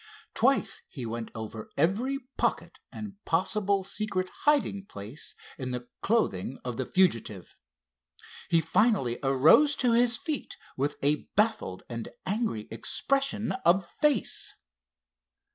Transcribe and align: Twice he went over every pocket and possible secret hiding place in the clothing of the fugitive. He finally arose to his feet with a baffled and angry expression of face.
Twice 0.33 0.81
he 0.89 1.05
went 1.05 1.29
over 1.35 1.69
every 1.77 2.17
pocket 2.35 2.79
and 2.91 3.23
possible 3.23 3.83
secret 3.83 4.29
hiding 4.45 4.87
place 4.87 5.35
in 5.59 5.69
the 5.69 5.89
clothing 6.01 6.57
of 6.65 6.77
the 6.77 6.87
fugitive. 6.87 7.55
He 8.49 8.61
finally 8.61 9.19
arose 9.21 9.75
to 9.75 9.91
his 9.93 10.17
feet 10.17 10.57
with 10.75 10.95
a 11.03 11.25
baffled 11.35 11.83
and 11.87 12.09
angry 12.25 12.67
expression 12.71 13.51
of 13.63 13.85
face. 13.87 14.55